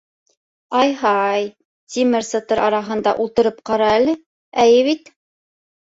[0.79, 1.43] Ай-һай,
[1.95, 4.17] тимер сытыр араһында ултырып ҡара әле,
[4.65, 5.17] эйе бит?!